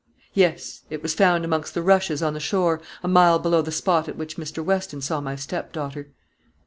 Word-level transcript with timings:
"Yes; 0.33 0.81
it 0.89 1.03
was 1.03 1.13
found 1.13 1.45
amongst 1.45 1.75
the 1.75 1.83
rushes 1.83 2.23
on 2.23 2.33
the 2.33 2.39
shore, 2.39 2.81
a 3.03 3.07
mile 3.07 3.37
below 3.37 3.61
the 3.61 3.71
spot 3.71 4.09
at 4.09 4.15
which 4.17 4.35
Mr. 4.35 4.65
Weston 4.65 4.99
saw 4.99 5.21
my 5.21 5.35
step 5.35 5.71
daughter." 5.71 6.09